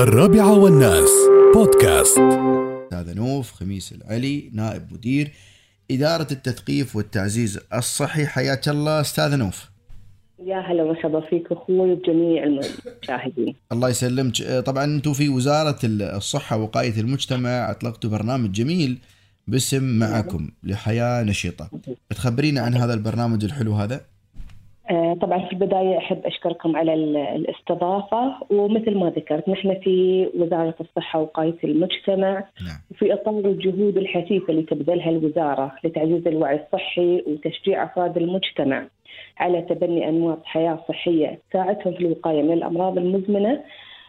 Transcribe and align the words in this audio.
الرابعة 0.00 0.58
والناس. 0.58 1.10
بودكاست. 1.54 2.18
هذا 2.92 3.14
نوف 3.14 3.52
خميس 3.52 3.92
العلي 3.92 4.50
نائب 4.52 4.82
مدير 4.92 5.30
إدارة 5.90 6.26
التثقيف 6.32 6.96
والتعزيز 6.96 7.60
الصحي. 7.74 8.26
حياك 8.26 8.68
الله 8.68 9.00
أستاذ 9.00 9.36
نوف. 9.36 9.70
يا 10.46 10.56
هلا 10.56 10.82
ومرحبا 10.82 11.20
فيك 11.30 11.52
أخوي 11.52 11.78
وجميع 11.78 12.44
المشاهدين. 12.44 13.54
الله 13.72 13.88
يسلمك. 13.88 14.42
طبعا 14.66 14.84
أنتم 14.84 15.12
في 15.12 15.28
وزارة 15.28 15.78
الصحة 15.84 16.56
ووقاية 16.56 17.00
المجتمع 17.00 17.70
أطلقتوا 17.70 18.10
برنامج 18.10 18.52
جميل 18.52 18.98
باسم 19.48 19.98
معكم 19.98 20.50
لحياة 20.62 21.22
نشيطة. 21.22 21.70
تخبرينا 22.10 22.60
عن 22.60 22.74
هذا 22.74 22.94
البرنامج 22.94 23.44
الحلو 23.44 23.72
هذا؟ 23.74 24.00
طبعا 25.20 25.38
في 25.46 25.52
البداية 25.52 25.98
أحب 25.98 26.26
أشكركم 26.26 26.76
على 26.76 26.94
ال- 26.94 27.16
الاستضافة 27.16 28.34
ومثل 28.50 28.98
ما 28.98 29.10
ذكرت 29.10 29.48
نحن 29.48 29.74
في 29.74 30.26
وزارة 30.38 30.74
الصحة 30.80 31.18
ووقايه 31.20 31.54
المجتمع 31.64 32.32
نعم 32.66 32.78
في 32.98 33.12
إطار 33.12 33.38
الجهود 33.38 33.96
الحثيثة 33.96 34.50
اللي 34.50 34.62
تبذلها 34.62 35.10
الوزارة 35.10 35.72
لتعزيز 35.84 36.26
الوعي 36.26 36.60
الصحي 36.66 37.22
وتشجيع 37.26 37.84
أفراد 37.84 38.16
المجتمع 38.16 38.86
على 39.38 39.62
تبني 39.62 40.08
أنماط 40.08 40.38
حياة 40.44 40.78
صحية 40.88 41.38
تساعدهم 41.50 41.94
في 41.94 42.00
الوقاية 42.00 42.42
من 42.42 42.52
الأمراض 42.52 42.98
المزمنة 42.98 43.60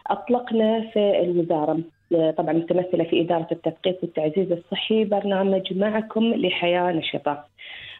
أطلقنا 0.06 0.80
في 0.92 1.20
الوزارة 1.20 1.78
آه، 2.14 2.30
طبعا 2.30 2.52
متمثلة 2.52 3.04
في 3.04 3.20
إدارة 3.20 3.46
التثقيف 3.52 3.96
والتعزيز 4.02 4.52
الصحي 4.52 5.04
برنامج 5.04 5.72
معكم 5.78 6.24
لحياة 6.24 6.92
نشطة. 6.92 7.44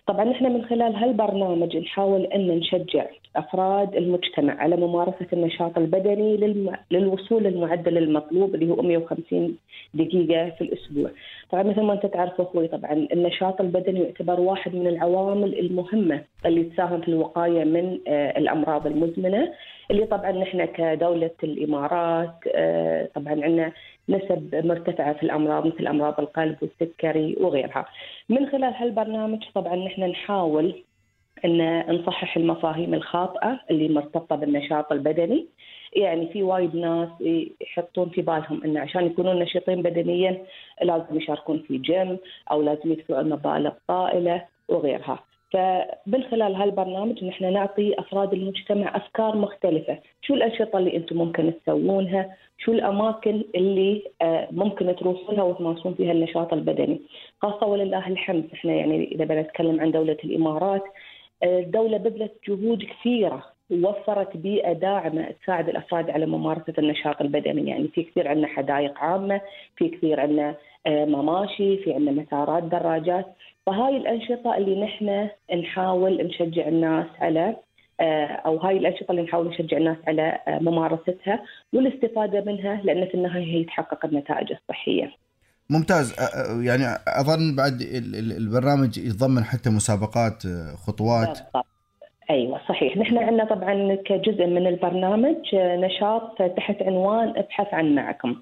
طبعا 0.06 0.24
نحن 0.24 0.44
من 0.52 0.64
خلال 0.64 0.96
هالبرنامج 0.96 1.76
نحاول 1.76 2.24
إن 2.24 2.48
نشجع 2.48 3.06
أفراد 3.36 3.94
المجتمع 3.96 4.54
على 4.54 4.76
ممارسة 4.76 5.26
النشاط 5.32 5.78
البدني 5.78 6.36
للم... 6.36 6.76
للوصول 6.90 7.42
للمعدل 7.42 7.98
المطلوب 7.98 8.54
اللي 8.54 8.70
هو 8.70 8.82
150 8.82 9.56
دقيقة 9.94 10.50
في 10.50 10.60
الأسبوع. 10.64 11.10
طبعا 11.50 11.62
مثل 11.62 11.80
ما 11.82 11.92
أنت 11.92 12.06
تعرف 12.06 12.40
أخوي 12.40 12.68
طبعا 12.68 12.92
النشاط 13.12 13.60
البدني 13.60 14.00
يعتبر 14.00 14.40
واحد 14.40 14.74
من 14.74 14.86
العوامل 14.86 15.58
المهمة 15.58 16.22
اللي 16.46 16.64
تساهم 16.64 17.00
في 17.00 17.08
الوقاية 17.08 17.64
من 17.64 17.98
آه، 18.08 18.38
الأمراض 18.38 18.86
المزمنة 18.86 19.52
اللي 19.92 20.06
طبعا 20.06 20.32
نحن 20.32 20.64
كدولة 20.64 21.30
الإمارات 21.44 22.34
آه، 22.54 23.08
طبعا 23.14 23.32
عندنا 23.32 23.72
نسب 24.08 24.66
مرتفعة 24.66 25.12
في 25.12 25.22
الأمراض 25.22 25.66
مثل 25.66 25.86
أمراض 25.86 26.20
القلب 26.20 26.56
والسكري 26.62 27.36
وغيرها. 27.40 27.86
من 28.28 28.46
خلال 28.46 28.74
هالبرنامج 28.74 29.44
طبعا 29.54 29.76
نحن 29.76 30.02
نحاول 30.02 30.82
إن 31.44 31.90
نصحح 31.90 32.36
المفاهيم 32.36 32.94
الخاطئة 32.94 33.60
اللي 33.70 33.88
مرتبطة 33.88 34.36
بالنشاط 34.36 34.92
البدني 34.92 35.46
يعني 35.96 36.28
في 36.32 36.42
وايد 36.42 36.76
ناس 36.76 37.08
يحطون 37.60 38.08
في 38.08 38.22
بالهم 38.22 38.64
إن 38.64 38.76
عشان 38.76 39.06
يكونون 39.06 39.38
نشيطين 39.38 39.82
بدنيا 39.82 40.42
لازم 40.82 41.16
يشاركون 41.16 41.58
في 41.68 41.78
جيم 41.78 42.18
أو 42.50 42.62
لازم 42.62 42.92
يدفعون 42.92 43.28
مبالغ 43.28 43.72
طائلة 43.88 44.44
وغيرها 44.68 45.18
فمن 45.52 46.22
خلال 46.30 46.54
هالبرنامج 46.54 47.24
نحن 47.24 47.52
نعطي 47.52 47.94
أفراد 47.98 48.32
المجتمع 48.32 48.96
أفكار 48.96 49.36
مختلفة، 49.36 49.98
شو 50.22 50.34
الأنشطة 50.34 50.78
اللي 50.78 50.96
أنتم 50.96 51.16
ممكن 51.16 51.52
تسوونها؟ 51.64 52.36
شو 52.58 52.72
الأماكن 52.72 53.44
اللي 53.54 54.02
آه، 54.22 54.48
ممكن 54.50 54.96
تروحون 54.96 55.36
لها 55.36 55.44
وتمارسون 55.44 55.94
فيها 55.94 56.12
النشاط 56.12 56.52
البدني؟ 56.52 57.00
خاصة 57.42 57.66
ولله 57.66 58.08
الحمد 58.08 58.44
إحنا 58.54 58.72
يعني 58.72 59.12
إذا 59.12 59.24
بنتكلم 59.24 59.80
عن 59.80 59.90
دولة 59.90 60.16
الإمارات 60.24 60.82
آه، 61.42 61.60
الدولة 61.60 61.96
بذلت 61.98 62.32
جهود 62.48 62.82
كثيرة 62.84 63.44
ووفرت 63.70 64.36
بيئة 64.36 64.72
داعمة 64.72 65.30
تساعد 65.42 65.68
الأفراد 65.68 66.10
على 66.10 66.26
ممارسة 66.26 66.74
النشاط 66.78 67.20
البدني، 67.20 67.70
يعني 67.70 67.88
في 67.88 68.02
كثير 68.02 68.28
عندنا 68.28 68.46
حدائق 68.46 68.98
عامة، 68.98 69.40
في 69.76 69.88
كثير 69.88 70.20
عندنا 70.20 70.54
آه، 70.86 71.04
مماشي، 71.04 71.76
في 71.76 71.94
عندنا 71.94 72.22
مسارات 72.22 72.62
دراجات، 72.62 73.26
فهاي 73.66 73.96
الأنشطة 73.96 74.56
اللي 74.56 74.84
نحن 74.84 75.28
نحاول 75.62 76.26
نشجع 76.26 76.68
الناس 76.68 77.06
على 77.20 77.56
آه، 78.00 78.26
أو 78.46 78.56
هاي 78.58 78.76
الأنشطة 78.78 79.10
اللي 79.10 79.22
نحاول 79.22 79.48
نشجع 79.48 79.76
الناس 79.76 79.96
على 80.06 80.38
آه، 80.48 80.58
ممارستها 80.58 81.42
والاستفادة 81.72 82.40
منها 82.46 82.82
لأن 82.84 83.06
في 83.08 83.14
النهاية 83.14 83.44
هي 83.44 83.64
تحقق 83.64 84.04
النتائج 84.06 84.52
الصحية. 84.52 85.12
ممتاز 85.70 86.14
يعني 86.60 86.84
أظن 87.06 87.56
بعد 87.56 87.80
ال- 87.80 88.14
ال- 88.16 88.36
البرنامج 88.36 88.98
يتضمن 88.98 89.44
حتى 89.44 89.70
مسابقات 89.70 90.46
آه، 90.46 90.74
خطوات 90.86 91.28
بالضبط. 91.28 91.66
أيوه 92.30 92.60
صحيح، 92.68 92.96
نحن 92.96 93.18
عندنا 93.18 93.44
طبعا 93.44 93.94
كجزء 93.94 94.46
من 94.46 94.66
البرنامج 94.66 95.54
آه، 95.54 95.76
نشاط 95.76 96.42
تحت 96.42 96.82
عنوان 96.82 97.28
ابحث 97.36 97.74
عن 97.74 97.94
معكم. 97.94 98.36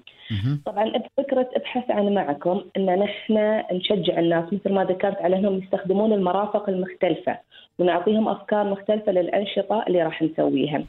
طبعا 0.65 0.91
فكره 1.17 1.49
ابحث 1.55 1.91
عن 1.91 2.13
معكم 2.13 2.61
إن 2.77 2.99
نحن 2.99 3.63
نشجع 3.71 4.19
الناس 4.19 4.53
مثل 4.53 4.73
ما 4.73 4.83
ذكرت 4.83 5.21
على 5.21 5.35
انهم 5.35 5.57
يستخدمون 5.57 6.13
المرافق 6.13 6.69
المختلفة 6.69 7.37
ونعطيهم 7.79 8.29
أفكار 8.29 8.69
مختلفة 8.69 9.11
للأنشطة 9.11 9.83
اللي 9.87 10.03
راح 10.03 10.21
نسويها. 10.21 10.83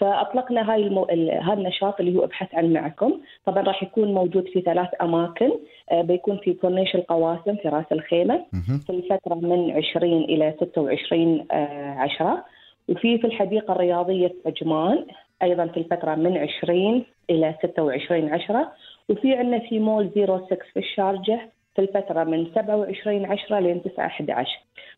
فاطلقنا 0.00 0.72
هاي 0.72 0.86
المو... 0.86 1.06
النشاط 1.52 2.00
اللي 2.00 2.18
هو 2.18 2.24
أبحث 2.24 2.54
عن 2.54 2.72
معكم، 2.72 3.20
طبعا 3.46 3.62
راح 3.62 3.82
يكون 3.82 4.14
موجود 4.14 4.48
في 4.52 4.60
ثلاث 4.60 4.88
أماكن، 5.02 5.50
آه، 5.90 6.02
بيكون 6.02 6.36
في 6.38 6.52
كورنيش 6.52 6.94
القواسم 6.94 7.56
في 7.56 7.68
راس 7.68 7.84
الخيمة،. 7.92 8.44
في 8.86 8.90
الفترة 8.90 9.34
من 9.34 9.70
20 9.70 10.24
إلى 10.24 10.54
26 10.60 11.46
آه، 11.52 11.90
عشرة. 11.90 12.44
وفي 12.88 13.18
في 13.18 13.26
الحديقة 13.26 13.72
الرياضية 13.72 14.28
في 14.28 14.34
عجمان 14.46 15.06
أيضا 15.42 15.66
في 15.66 15.76
الفترة 15.76 16.14
من 16.14 16.38
20 16.38 17.04
إلى 17.30 17.54
26 17.62 18.28
عشرة. 18.28 18.72
وفي 19.08 19.34
عندنا 19.34 19.58
في 19.58 19.78
مول 19.78 20.10
06 20.14 20.58
في 20.72 20.78
الشارجة. 20.78 21.40
في 21.74 21.82
الفترة 21.82 22.24
من 22.24 22.46
27 22.54 23.24
عشرة 23.24 23.60
لين 23.60 23.82
9 23.82 24.06
11 24.06 24.48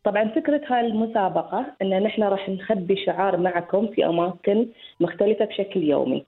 طبعا 0.03 0.27
فكرة 0.27 0.61
هاي 0.67 0.87
المسابقة 0.87 1.65
أن 1.81 2.03
نحن 2.03 2.23
راح 2.23 2.49
نخبي 2.49 3.05
شعار 3.05 3.37
معكم 3.37 3.87
في 3.87 4.05
أماكن 4.05 4.67
مختلفة 4.99 5.45
بشكل 5.45 5.83
يومي. 5.83 6.25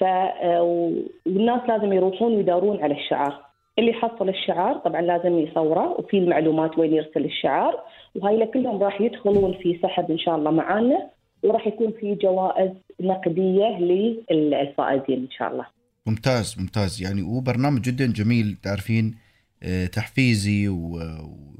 ف 0.00 0.04
آه، 0.04 0.62
والناس 1.26 1.60
لازم 1.68 1.92
يروحون 1.92 2.34
ويدورون 2.34 2.82
على 2.82 2.94
الشعار. 2.94 3.44
اللي 3.78 3.90
يحصل 3.90 4.28
الشعار 4.28 4.74
طبعا 4.74 5.00
لازم 5.00 5.38
يصوره 5.38 6.00
وفي 6.00 6.18
المعلومات 6.18 6.78
وين 6.78 6.94
يرسل 6.94 7.24
الشعار. 7.24 7.80
وهاي 8.14 8.46
كلهم 8.46 8.82
راح 8.82 9.00
يدخلون 9.00 9.52
في 9.62 9.78
سحب 9.82 10.10
إن 10.10 10.18
شاء 10.18 10.36
الله 10.36 10.50
معانا 10.50 11.10
وراح 11.42 11.66
يكون 11.66 11.92
في 12.00 12.14
جوائز 12.14 12.70
نقدية 13.00 13.78
للفائزين 14.30 15.18
إن 15.18 15.30
شاء 15.30 15.52
الله. 15.52 15.66
ممتاز 16.06 16.56
ممتاز. 16.60 17.02
يعني 17.02 17.22
هو 17.22 17.40
برنامج 17.40 17.80
جدا 17.80 18.12
جميل 18.12 18.56
تعرفين. 18.62 19.23
تحفيزي 19.92 20.68
و- 20.68 20.98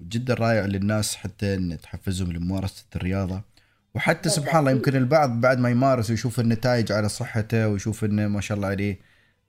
وجدا 0.02 0.34
رائع 0.34 0.64
للناس 0.66 1.16
حتى 1.16 1.54
إن 1.54 1.78
تحفزهم 1.82 2.32
لممارسة 2.32 2.84
الرياضة 2.96 3.40
وحتى 3.94 4.28
سبحان 4.28 4.60
الله 4.60 4.70
يمكن 4.70 4.96
البعض 4.96 5.40
بعد 5.40 5.58
ما 5.58 5.70
يمارس 5.70 6.10
ويشوف 6.10 6.40
النتائج 6.40 6.92
على 6.92 7.08
صحته 7.08 7.68
ويشوف 7.68 8.04
إنه 8.04 8.28
ما 8.28 8.40
شاء 8.40 8.56
الله 8.56 8.68
عليه 8.68 8.98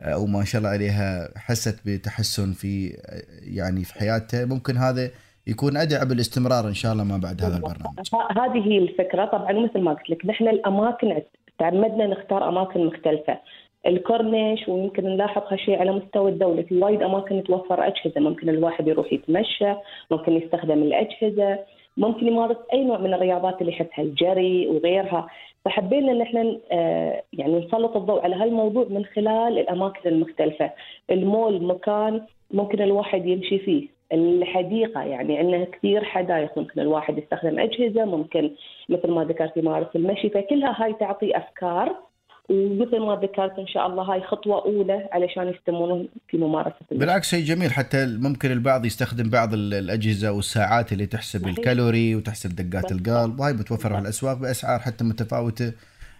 آه، 0.01 0.13
أو 0.13 0.25
ما 0.25 0.43
شاء 0.45 0.59
الله 0.59 0.69
عليها 0.69 1.29
حست 1.37 1.79
بتحسن 1.85 2.51
في 2.53 2.97
آه، 3.05 3.23
يعني 3.41 3.83
في 3.83 3.93
حياته 3.93 4.45
ممكن 4.45 4.77
هذا 4.77 5.11
يكون 5.47 5.77
أدعى 5.77 6.05
بالاستمرار 6.05 6.67
إن 6.67 6.73
شاء 6.73 6.93
الله 6.93 7.03
ما 7.03 7.17
بعد 7.17 7.43
هذا 7.43 7.55
البرنامج. 7.57 7.99
هذه 8.37 8.67
هي 8.67 8.77
الفكرة 8.77 9.25
طبعا 9.25 9.51
مثل 9.65 9.79
ما 9.81 9.93
قلت 9.93 10.09
لك 10.09 10.25
نحن 10.25 10.47
الأماكن 10.47 11.21
تعمدنا 11.59 12.07
نختار 12.07 12.49
أماكن 12.49 12.85
مختلفة. 12.85 13.39
الكورنيش 13.87 14.67
ويمكن 14.67 15.03
نلاحظ 15.03 15.41
هالشيء 15.49 15.79
على 15.79 15.91
مستوى 15.91 16.31
الدولة. 16.31 16.61
في 16.61 16.77
وايد 16.77 17.03
أماكن 17.03 17.43
توفر 17.43 17.87
أجهزة. 17.87 18.21
ممكن 18.21 18.49
الواحد 18.49 18.87
يروح 18.87 19.13
يتمشى، 19.13 19.73
ممكن 20.11 20.33
يستخدم 20.33 20.83
الأجهزة، 20.83 21.59
ممكن 21.97 22.27
يمارس 22.27 22.57
أي 22.73 22.83
نوع 22.83 22.97
من 22.97 23.13
الرياضات 23.13 23.61
اللي 23.61 23.71
يحبها 23.71 23.99
الجري 23.99 24.67
وغيرها، 24.67 25.27
فحبينا 25.65 26.11
إن 26.11 26.21
إحنا 26.21 26.57
آه، 26.71 27.23
يعني 27.33 27.59
نسلط 27.59 27.97
الضوء 27.97 28.21
على 28.21 28.35
هالموضوع 28.35 28.85
من 28.89 29.05
خلال 29.05 29.59
الأماكن 29.59 30.09
المختلفة، 30.09 30.71
المول 31.11 31.63
مكان 31.63 32.21
ممكن 32.51 32.81
الواحد 32.81 33.25
يمشي 33.25 33.59
فيه، 33.59 33.87
الحديقة 34.13 35.03
يعني 35.03 35.37
عندنا 35.37 35.65
كثير 35.65 36.03
حدائق. 36.03 36.57
ممكن 36.57 36.81
الواحد 36.81 37.17
يستخدم 37.17 37.59
أجهزة، 37.59 38.05
ممكن 38.05 38.51
مثل 38.89 39.11
ما 39.11 39.23
ذكرت 39.23 39.57
يمارس 39.57 39.95
المشي، 39.95 40.29
فكلها 40.29 40.75
هاي 40.83 40.93
تعطي 40.93 41.37
أفكار 41.37 41.95
ومثل 42.49 42.99
ما 42.99 43.19
ذكرت 43.23 43.59
إن 43.59 43.67
شاء 43.67 43.87
الله 43.87 44.03
هاي 44.03 44.21
خطوة 44.21 44.65
أولى 44.65 45.09
علشان 45.11 45.47
يستمرون 45.47 46.07
في 46.29 46.37
ممارسة 46.37 46.75
المشي. 46.91 46.99
بالعكس 47.05 47.29
شيء 47.29 47.45
جميل 47.45 47.71
حتى 47.73 48.05
ممكن 48.05 48.51
البعض 48.51 48.85
يستخدم 48.85 49.29
بعض 49.29 49.53
ال- 49.53 49.73
الأجهزة 49.73 50.31
والساعات 50.31 50.93
اللي 50.93 51.05
تحسب 51.05 51.41
صحيح. 51.41 51.57
الكالوري 51.57 52.15
وتحسب 52.15 52.55
دقات 52.55 52.93
بالضبط. 52.93 53.07
القلب 53.09 53.39
وهي 53.39 53.53
متوفره 53.53 53.95
في 53.95 54.01
الأسواق 54.01 54.37
بأسعار 54.37 54.79
حتى 54.79 55.03
متفاوتة 55.03 55.71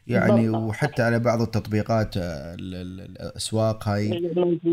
يعني 0.07 0.42
بالضبط. 0.42 0.62
وحتى 0.62 1.01
على 1.04 1.19
بعض 1.19 1.42
التطبيقات 1.42 2.18
آه، 2.18 2.22
ال- 2.54 2.75
ال- 2.75 3.01
الأسواق 3.22 3.88
هاي. 3.89 4.31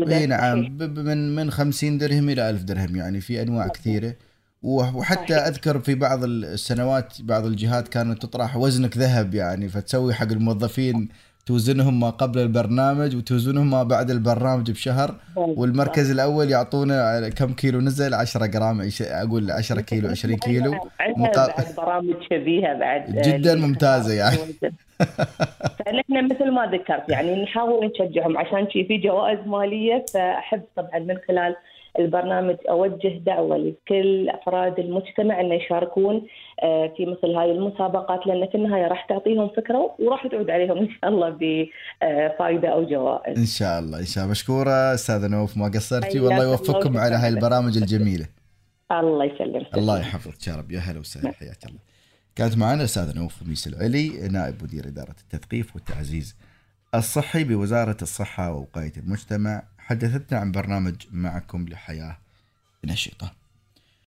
اي 0.09 0.25
نعم. 0.25 0.77
ب- 0.77 0.83
ب- 0.83 0.99
من 0.99 1.35
من 1.35 1.51
50 1.51 1.97
درهم 1.97 2.29
إلى 2.29 2.49
1000 2.49 2.63
درهم 2.63 2.95
يعني 2.95 3.21
في 3.21 3.41
أنواع 3.41 3.67
كثيرة 3.67 4.13
و- 4.63 4.83
وحتى. 4.99 5.33
أذكر 5.33 5.79
في 5.79 5.95
بعض 5.95 6.23
السنوات 6.23 7.21
بعض 7.21 7.45
الجهات 7.45 7.87
كانت 7.87 8.21
تطرح 8.21 8.57
وزنك 8.57 8.97
ذهب 8.97 9.35
يعني 9.35 9.69
فتسوي 9.69 10.13
حق 10.13 10.31
الموظفين 10.31 11.09
توزنهم 11.45 11.99
ما 11.99 12.09
قبل 12.09 12.39
البرنامج 12.39 13.15
وتوزنهم 13.15 13.69
ما 13.71 13.83
بعد 13.83 14.11
البرنامج 14.11 14.71
بشهر. 14.71 15.15
والمركز 15.35 16.11
الأول 16.11 16.49
يعطونا 16.51 17.29
كم 17.29 17.53
كيلو 17.53 17.79
نزل؟ 17.81 18.13
10 18.13 18.45
جرام 18.45 18.81
عش- 18.81 19.01
أقول 19.01 19.51
10 19.51 19.81
كيلو 19.81 20.09
20 20.09 20.37
كيلو. 20.37 20.71
مقا- 21.17 21.47
بعد 21.47 21.65
برامج 21.77 22.13
شبيهه 22.31 22.79
بعد 22.79 23.21
جداً 23.25 23.55
ممتازة 23.55 24.13
يعني. 24.13 24.37
فنحن 25.85 26.25
مثل 26.25 26.51
ما 26.51 26.65
ذكرت 26.65 27.09
يعني 27.09 27.43
نحاول 27.43 27.85
نشجعهم 27.85 28.37
عشان 28.37 28.69
شي 28.69 28.83
في 28.83 28.97
جوائز 28.97 29.39
مالية 29.45 30.05
فأحب 30.13 30.61
طبعا 30.75 30.99
من 30.99 31.17
خلال 31.27 31.55
البرنامج 31.99 32.55
أوجه 32.69 33.17
دعوة 33.25 33.57
لكل 33.57 34.29
أفراد 34.29 34.79
المجتمع 34.79 35.41
إنه 35.41 35.55
يشاركون 35.55 36.27
آه، 36.63 36.93
في 36.97 37.05
مثل 37.05 37.35
هاي 37.35 37.51
المسابقات 37.51 38.27
لأن 38.27 38.47
في 38.47 38.55
النهاية 38.55 38.87
راح 38.87 39.05
تعطيهم 39.05 39.49
فكرة 39.49 39.95
وراح 39.99 40.27
تعود 40.27 40.49
عليهم 40.49 40.77
إن 40.77 40.89
شاء 40.89 41.09
الله 41.09 41.29
بفائده 41.29 42.69
أو 42.69 42.83
جوائز. 42.83 43.39
إن 43.39 43.45
شاء 43.45 43.79
الله 43.79 43.99
إن 43.99 44.05
شاء 44.05 44.23
الله. 44.23 44.31
مشكورة 44.31 44.93
أستاذة 44.93 45.27
نوف 45.27 45.57
ما 45.57 45.71
قصرتي؟ 45.75 46.19
والله 46.19 46.37
الله 46.37 46.51
يوفقكم 46.51 46.97
على 46.97 47.15
هاي. 47.15 47.29
البرامج 47.29 47.77
الجميلة. 47.77 48.25
الله 48.91 49.25
يسلمك. 49.25 49.77
الله 49.77 49.99
يحفظك 49.99 50.47
يا 50.47 50.55
رب. 50.55 50.71
يا 50.71 50.79
هلا 50.79 50.99
وسهلا. 50.99 51.31
حياك 51.31 51.65
الله. 51.65 51.92
كانت 52.35 52.57
معنا 52.57 52.73
الاستاذه 52.73 53.15
نوف 53.15 53.39
خميس 53.39 53.67
العلي 53.67 54.27
نائب 54.27 54.63
مدير 54.63 54.87
إدارة 54.87 55.15
التثقيف 55.21 55.75
والتعزيز 55.75 56.35
الصحي 56.95 57.43
بوزارة 57.43 57.97
الصحة 58.01 58.51
ووقاية 58.51 58.93
المجتمع. 58.97 59.63
حدثتنا 59.77 60.39
عن 60.39 60.51
برنامج 60.51 60.95
معكم 61.11 61.65
لحياة 61.67 62.17
نشطه 62.85 63.42